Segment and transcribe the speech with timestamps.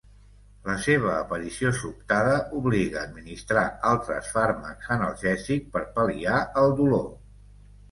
[0.69, 7.09] La seva aparició sobtada obliga administrar altres fàrmacs analgèsics per pal·liar el dolor.